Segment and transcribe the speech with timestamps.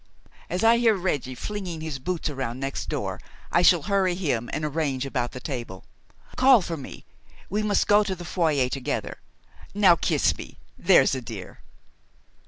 [0.49, 4.65] As I hear Reggie flinging his boots around next door, I shall hurry him and
[4.65, 5.83] arrange about the table.
[6.35, 7.05] Call for me.
[7.51, 9.19] We must go to the foyer together.
[9.75, 11.61] Now kiss me, there's a dear."